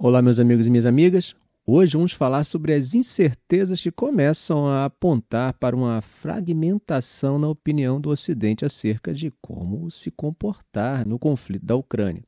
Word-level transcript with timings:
Olá, 0.00 0.22
meus 0.22 0.38
amigos 0.38 0.64
e 0.64 0.70
minhas 0.70 0.86
amigas. 0.86 1.34
Hoje 1.66 1.96
vamos 1.96 2.12
falar 2.12 2.44
sobre 2.44 2.72
as 2.72 2.94
incertezas 2.94 3.82
que 3.82 3.90
começam 3.90 4.64
a 4.64 4.84
apontar 4.84 5.54
para 5.54 5.74
uma 5.74 6.00
fragmentação 6.00 7.36
na 7.36 7.48
opinião 7.48 8.00
do 8.00 8.08
Ocidente 8.08 8.64
acerca 8.64 9.12
de 9.12 9.32
como 9.42 9.90
se 9.90 10.08
comportar 10.12 11.04
no 11.04 11.18
conflito 11.18 11.66
da 11.66 11.74
Ucrânia. 11.74 12.22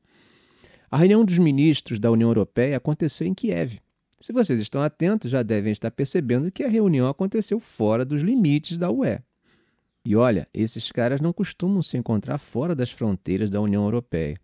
A 0.91 0.97
reunião 0.97 1.23
dos 1.23 1.37
ministros 1.37 1.97
da 1.97 2.11
União 2.11 2.29
Europeia 2.29 2.75
aconteceu 2.75 3.25
em 3.25 3.33
Kiev. 3.33 3.79
Se 4.19 4.33
vocês 4.33 4.59
estão 4.59 4.81
atentos, 4.81 5.31
já 5.31 5.41
devem 5.41 5.71
estar 5.71 5.91
percebendo 5.91 6.51
que 6.51 6.65
a 6.65 6.69
reunião 6.69 7.07
aconteceu 7.07 7.57
fora 7.57 8.03
dos 8.03 8.21
limites 8.21 8.77
da 8.77 8.91
UE. 8.91 9.17
E 10.03 10.13
olha, 10.13 10.45
esses 10.53 10.91
caras 10.91 11.21
não 11.21 11.31
costumam 11.31 11.81
se 11.81 11.95
encontrar 11.95 12.37
fora 12.37 12.75
das 12.75 12.91
fronteiras 12.91 13.49
da 13.49 13.61
União 13.61 13.85
Europeia. 13.85 14.37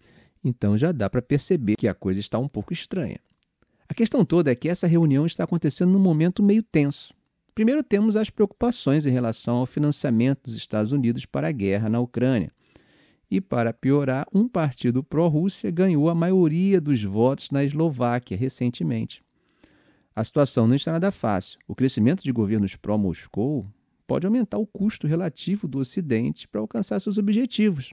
Então 0.47 0.77
já 0.77 0.93
dá 0.93 1.09
para 1.09 1.21
perceber 1.21 1.75
que 1.75 1.89
a 1.89 1.93
coisa 1.93 2.21
está 2.21 2.39
um 2.39 2.47
pouco 2.47 2.71
estranha. 2.71 3.19
A 3.89 3.93
questão 3.93 4.23
toda 4.23 4.49
é 4.49 4.55
que 4.55 4.69
essa 4.69 4.87
reunião 4.87 5.25
está 5.25 5.43
acontecendo 5.43 5.91
num 5.91 5.99
momento 5.99 6.41
meio 6.41 6.63
tenso. 6.63 7.13
Primeiro 7.53 7.83
temos 7.83 8.15
as 8.15 8.29
preocupações 8.29 9.05
em 9.05 9.09
relação 9.09 9.57
ao 9.57 9.65
financiamento 9.65 10.43
dos 10.45 10.55
Estados 10.55 10.93
Unidos 10.93 11.25
para 11.25 11.49
a 11.49 11.51
guerra 11.51 11.89
na 11.89 11.99
Ucrânia. 11.99 12.49
E, 13.29 13.41
para 13.41 13.73
piorar, 13.73 14.25
um 14.33 14.47
partido 14.47 15.03
pró-Rússia 15.03 15.69
ganhou 15.69 16.09
a 16.09 16.15
maioria 16.15 16.79
dos 16.79 17.03
votos 17.03 17.51
na 17.51 17.61
Eslováquia 17.65 18.37
recentemente. 18.37 19.21
A 20.15 20.23
situação 20.23 20.65
não 20.65 20.75
está 20.75 20.93
nada 20.93 21.11
fácil. 21.11 21.59
O 21.67 21.75
crescimento 21.75 22.23
de 22.23 22.31
governos 22.31 22.77
pró-Moscou 22.77 23.65
pode 24.07 24.25
aumentar 24.25 24.59
o 24.59 24.65
custo 24.65 25.07
relativo 25.07 25.67
do 25.67 25.79
Ocidente 25.79 26.47
para 26.47 26.61
alcançar 26.61 27.01
seus 27.01 27.17
objetivos 27.17 27.91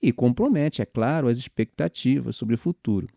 e 0.00 0.12
compromete, 0.12 0.82
é 0.82 0.84
claro, 0.84 1.28
as 1.28 1.38
expectativas 1.38 2.36
sobre 2.36 2.54
o 2.54 2.58
futuro. 2.58 3.08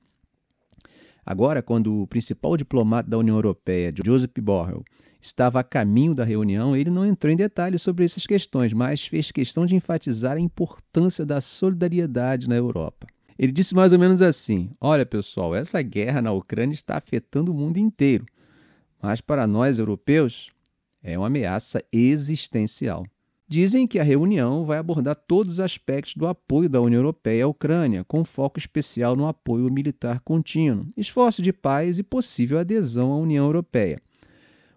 Agora, 1.25 1.61
quando 1.61 2.01
o 2.01 2.07
principal 2.07 2.57
diplomata 2.57 3.09
da 3.09 3.17
União 3.17 3.35
Europeia, 3.35 3.93
Joseph 4.03 4.31
Borrell, 4.41 4.83
estava 5.21 5.59
a 5.59 5.63
caminho 5.63 6.15
da 6.15 6.23
reunião, 6.23 6.75
ele 6.75 6.89
não 6.89 7.05
entrou 7.05 7.31
em 7.31 7.35
detalhes 7.35 7.81
sobre 7.81 8.05
essas 8.05 8.25
questões, 8.25 8.73
mas 8.73 9.05
fez 9.05 9.31
questão 9.31 9.65
de 9.65 9.75
enfatizar 9.75 10.37
a 10.37 10.39
importância 10.39 11.25
da 11.25 11.41
solidariedade 11.41 12.47
na 12.47 12.55
Europa. 12.55 13.07
Ele 13.37 13.51
disse 13.51 13.75
mais 13.75 13.93
ou 13.93 13.99
menos 13.99 14.21
assim: 14.21 14.69
Olha, 14.81 15.05
pessoal, 15.05 15.55
essa 15.55 15.81
guerra 15.81 16.21
na 16.21 16.31
Ucrânia 16.31 16.73
está 16.73 16.97
afetando 16.97 17.51
o 17.51 17.55
mundo 17.55 17.77
inteiro, 17.77 18.25
mas 19.01 19.21
para 19.21 19.45
nós 19.45 19.79
europeus 19.79 20.49
é 21.01 21.17
uma 21.17 21.27
ameaça 21.27 21.81
existencial. 21.91 23.05
Dizem 23.51 23.87
que 23.87 23.97
a 23.97 24.03
reunião 24.03 24.63
vai 24.63 24.77
abordar 24.77 25.15
todos 25.15 25.53
os 25.53 25.59
aspectos 25.59 26.13
do 26.15 26.27
apoio 26.27 26.69
da 26.69 26.79
União 26.79 26.99
Europeia 26.99 27.45
à 27.45 27.47
Ucrânia, 27.47 28.03
com 28.03 28.23
foco 28.23 28.59
especial 28.59 29.15
no 29.15 29.25
apoio 29.25 29.73
militar 29.73 30.19
contínuo, 30.19 30.85
esforço 30.95 31.41
de 31.41 31.51
paz 31.51 31.97
e 31.97 32.03
possível 32.03 32.59
adesão 32.59 33.11
à 33.11 33.17
União 33.17 33.43
Europeia. 33.43 33.99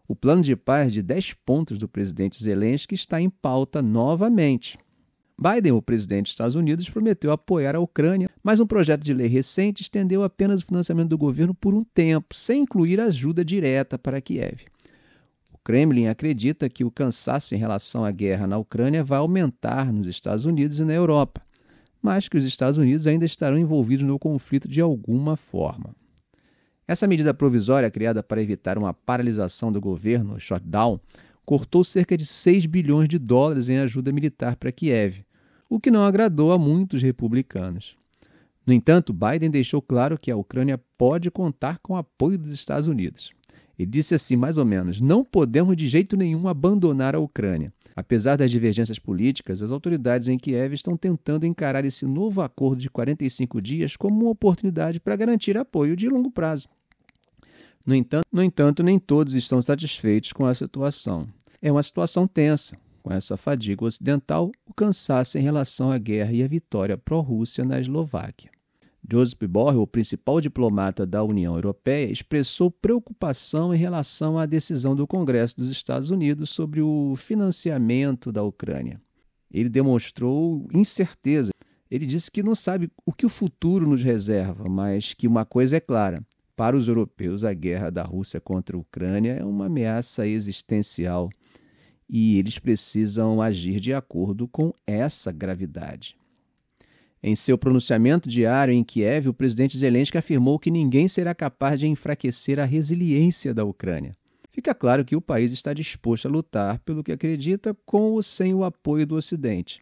O 0.08 0.16
plano 0.16 0.40
de 0.40 0.56
paz 0.56 0.90
de 0.90 1.02
10 1.02 1.34
pontos 1.44 1.76
do 1.76 1.86
presidente 1.86 2.42
Zelensky 2.42 2.94
está 2.94 3.20
em 3.20 3.28
pauta 3.28 3.82
novamente. 3.82 4.78
Biden, 5.38 5.72
o 5.72 5.82
presidente 5.82 6.24
dos 6.24 6.32
Estados 6.32 6.54
Unidos, 6.54 6.88
prometeu 6.88 7.30
apoiar 7.30 7.76
a 7.76 7.80
Ucrânia, 7.80 8.30
mas 8.42 8.58
um 8.58 8.66
projeto 8.66 9.02
de 9.02 9.12
lei 9.12 9.28
recente 9.28 9.82
estendeu 9.82 10.24
apenas 10.24 10.62
o 10.62 10.66
financiamento 10.66 11.10
do 11.10 11.18
governo 11.18 11.52
por 11.52 11.74
um 11.74 11.84
tempo, 11.84 12.34
sem 12.34 12.62
incluir 12.62 12.98
ajuda 13.00 13.44
direta 13.44 13.98
para 13.98 14.18
Kiev. 14.18 14.72
Kremlin 15.64 16.08
acredita 16.08 16.68
que 16.68 16.84
o 16.84 16.90
cansaço 16.90 17.54
em 17.54 17.58
relação 17.58 18.04
à 18.04 18.10
guerra 18.10 18.46
na 18.46 18.58
Ucrânia 18.58 19.04
vai 19.04 19.18
aumentar 19.18 19.92
nos 19.92 20.06
Estados 20.06 20.44
Unidos 20.44 20.80
e 20.80 20.84
na 20.84 20.92
Europa, 20.92 21.40
mas 22.00 22.28
que 22.28 22.36
os 22.36 22.44
Estados 22.44 22.78
Unidos 22.78 23.06
ainda 23.06 23.24
estarão 23.24 23.56
envolvidos 23.56 24.04
no 24.04 24.18
conflito 24.18 24.68
de 24.68 24.80
alguma 24.80 25.36
forma. 25.36 25.94
Essa 26.86 27.06
medida 27.06 27.32
provisória, 27.32 27.90
criada 27.90 28.22
para 28.22 28.42
evitar 28.42 28.76
uma 28.76 28.92
paralisação 28.92 29.70
do 29.70 29.80
governo, 29.80 30.34
o 30.34 30.40
shutdown, 30.40 30.98
cortou 31.44 31.84
cerca 31.84 32.16
de 32.16 32.26
6 32.26 32.66
bilhões 32.66 33.08
de 33.08 33.18
dólares 33.18 33.68
em 33.68 33.78
ajuda 33.78 34.12
militar 34.12 34.56
para 34.56 34.72
Kiev, 34.72 35.24
o 35.68 35.78
que 35.78 35.90
não 35.90 36.04
agradou 36.04 36.52
a 36.52 36.58
muitos 36.58 37.02
republicanos. 37.02 37.96
No 38.66 38.72
entanto, 38.72 39.12
Biden 39.12 39.50
deixou 39.50 39.80
claro 39.80 40.18
que 40.18 40.30
a 40.30 40.36
Ucrânia 40.36 40.78
pode 40.98 41.30
contar 41.30 41.78
com 41.78 41.94
o 41.94 41.96
apoio 41.96 42.36
dos 42.36 42.52
Estados 42.52 42.88
Unidos. 42.88 43.32
Ele 43.82 43.90
disse 43.90 44.14
assim, 44.14 44.36
mais 44.36 44.58
ou 44.58 44.64
menos: 44.64 45.00
não 45.00 45.24
podemos 45.24 45.76
de 45.76 45.86
jeito 45.86 46.16
nenhum 46.16 46.46
abandonar 46.46 47.14
a 47.14 47.18
Ucrânia. 47.18 47.72
Apesar 47.94 48.36
das 48.36 48.50
divergências 48.50 48.98
políticas, 48.98 49.60
as 49.60 49.70
autoridades 49.70 50.28
em 50.28 50.38
Kiev 50.38 50.72
estão 50.72 50.96
tentando 50.96 51.44
encarar 51.44 51.84
esse 51.84 52.06
novo 52.06 52.40
acordo 52.40 52.80
de 52.80 52.88
45 52.88 53.60
dias 53.60 53.96
como 53.96 54.22
uma 54.22 54.30
oportunidade 54.30 54.98
para 54.98 55.16
garantir 55.16 55.58
apoio 55.58 55.94
de 55.94 56.08
longo 56.08 56.30
prazo. 56.30 56.68
No 57.84 57.94
entanto, 57.94 58.26
no 58.32 58.42
entanto, 58.42 58.82
nem 58.82 58.98
todos 58.98 59.34
estão 59.34 59.60
satisfeitos 59.60 60.32
com 60.32 60.46
a 60.46 60.54
situação. 60.54 61.28
É 61.60 61.70
uma 61.70 61.82
situação 61.82 62.26
tensa, 62.26 62.78
com 63.02 63.12
essa 63.12 63.36
fadiga 63.36 63.84
ocidental, 63.84 64.50
o 64.64 64.72
cansaço 64.72 65.36
em 65.36 65.42
relação 65.42 65.90
à 65.90 65.98
guerra 65.98 66.32
e 66.32 66.42
a 66.42 66.48
vitória 66.48 66.96
pró-Rússia 66.96 67.64
na 67.64 67.80
Eslováquia. 67.80 68.50
Joseph 69.10 69.42
Borrell, 69.48 69.82
o 69.82 69.86
principal 69.86 70.40
diplomata 70.40 71.04
da 71.04 71.24
União 71.24 71.54
Europeia, 71.54 72.10
expressou 72.10 72.70
preocupação 72.70 73.74
em 73.74 73.76
relação 73.76 74.38
à 74.38 74.46
decisão 74.46 74.94
do 74.94 75.06
Congresso 75.06 75.56
dos 75.56 75.68
Estados 75.68 76.10
Unidos 76.10 76.50
sobre 76.50 76.80
o 76.80 77.14
financiamento 77.16 78.30
da 78.30 78.42
Ucrânia. 78.42 79.00
Ele 79.50 79.68
demonstrou 79.68 80.66
incerteza. 80.72 81.50
Ele 81.90 82.06
disse 82.06 82.30
que 82.30 82.42
não 82.42 82.54
sabe 82.54 82.90
o 83.04 83.12
que 83.12 83.26
o 83.26 83.28
futuro 83.28 83.86
nos 83.86 84.02
reserva, 84.02 84.68
mas 84.68 85.12
que 85.12 85.26
uma 85.26 85.44
coisa 85.44 85.76
é 85.76 85.80
clara: 85.80 86.24
para 86.56 86.76
os 86.76 86.88
europeus, 86.88 87.44
a 87.44 87.52
guerra 87.52 87.90
da 87.90 88.02
Rússia 88.02 88.40
contra 88.40 88.76
a 88.76 88.80
Ucrânia 88.80 89.32
é 89.32 89.44
uma 89.44 89.66
ameaça 89.66 90.26
existencial 90.26 91.28
e 92.08 92.38
eles 92.38 92.58
precisam 92.58 93.40
agir 93.40 93.80
de 93.80 93.92
acordo 93.92 94.46
com 94.46 94.72
essa 94.86 95.32
gravidade. 95.32 96.16
Em 97.24 97.36
seu 97.36 97.56
pronunciamento 97.56 98.28
diário 98.28 98.74
em 98.74 98.82
Kiev, 98.82 99.28
o 99.28 99.34
presidente 99.34 99.78
Zelensky 99.78 100.18
afirmou 100.18 100.58
que 100.58 100.72
ninguém 100.72 101.06
será 101.06 101.32
capaz 101.32 101.78
de 101.78 101.86
enfraquecer 101.86 102.58
a 102.58 102.64
resiliência 102.64 103.54
da 103.54 103.64
Ucrânia. 103.64 104.16
Fica 104.50 104.74
claro 104.74 105.04
que 105.04 105.14
o 105.14 105.20
país 105.20 105.52
está 105.52 105.72
disposto 105.72 106.26
a 106.26 106.30
lutar 106.30 106.80
pelo 106.80 107.04
que 107.04 107.12
acredita 107.12 107.76
com 107.86 108.10
ou 108.10 108.22
sem 108.24 108.52
o 108.52 108.64
apoio 108.64 109.06
do 109.06 109.14
Ocidente. 109.14 109.80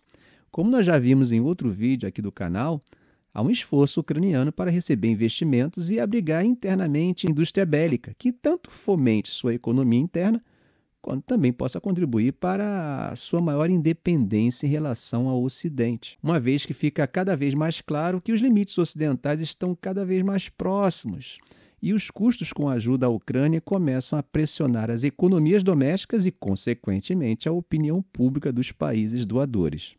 Como 0.50 0.70
nós 0.70 0.84
já 0.84 0.98
vimos 0.98 1.32
em 1.32 1.40
outro 1.40 1.70
vídeo 1.70 2.06
aqui 2.06 2.20
do 2.20 2.30
canal, 2.30 2.84
há 3.32 3.40
um 3.40 3.50
esforço 3.50 4.00
ucraniano 4.00 4.52
para 4.52 4.70
receber 4.70 5.08
investimentos 5.08 5.90
e 5.90 5.98
abrigar 5.98 6.44
internamente 6.44 7.26
a 7.26 7.30
indústria 7.30 7.64
bélica, 7.64 8.14
que 8.18 8.32
tanto 8.32 8.70
fomente 8.70 9.30
sua 9.30 9.54
economia 9.54 9.98
interna 9.98 10.44
quanto 11.02 11.24
também 11.24 11.52
possa 11.52 11.80
contribuir 11.80 12.32
para 12.32 13.10
a 13.10 13.16
sua 13.16 13.40
maior 13.40 13.70
independência 13.70 14.66
em 14.66 14.70
relação 14.70 15.28
ao 15.28 15.42
Ocidente, 15.42 16.18
uma 16.22 16.38
vez 16.38 16.66
que 16.66 16.74
fica 16.74 17.06
cada 17.06 17.36
vez 17.36 17.54
mais 17.54 17.80
claro 17.80 18.20
que 18.20 18.32
os 18.32 18.40
limites 18.40 18.76
ocidentais 18.78 19.40
estão 19.40 19.74
cada 19.74 20.04
vez 20.04 20.22
mais 20.22 20.48
próximos 20.48 21.38
e 21.82 21.94
os 21.94 22.10
custos 22.10 22.52
com 22.52 22.68
a 22.68 22.74
ajuda 22.74 23.06
à 23.06 23.08
Ucrânia 23.08 23.60
começam 23.60 24.18
a 24.18 24.22
pressionar 24.22 24.90
as 24.90 25.02
economias 25.02 25.62
domésticas 25.62 26.26
e, 26.26 26.30
consequentemente, 26.30 27.48
a 27.48 27.52
opinião 27.52 28.02
pública 28.02 28.52
dos 28.52 28.70
países 28.70 29.24
doadores. 29.24 29.94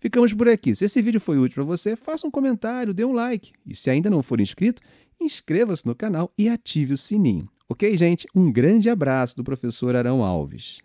Ficamos 0.00 0.32
por 0.32 0.48
aqui. 0.48 0.74
Se 0.74 0.84
esse 0.84 1.00
vídeo 1.02 1.20
foi 1.20 1.38
útil 1.38 1.56
para 1.56 1.64
você, 1.64 1.96
faça 1.96 2.26
um 2.26 2.30
comentário, 2.30 2.94
dê 2.94 3.04
um 3.04 3.12
like. 3.12 3.52
E 3.66 3.74
se 3.74 3.90
ainda 3.90 4.10
não 4.10 4.22
for 4.22 4.40
inscrito, 4.40 4.82
inscreva-se 5.20 5.86
no 5.86 5.94
canal 5.94 6.32
e 6.38 6.48
ative 6.48 6.94
o 6.94 6.98
sininho. 6.98 7.48
Ok, 7.70 7.96
gente? 7.98 8.26
Um 8.34 8.50
grande 8.50 8.88
abraço 8.88 9.36
do 9.36 9.44
professor 9.44 9.94
Arão 9.94 10.24
Alves. 10.24 10.76